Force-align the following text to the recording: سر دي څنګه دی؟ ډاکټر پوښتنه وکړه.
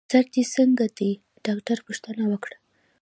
سر 0.11 0.25
دي 0.33 0.43
څنګه 0.55 0.85
دی؟ 0.97 1.11
ډاکټر 1.45 1.77
پوښتنه 1.87 2.23
وکړه. 2.27 2.57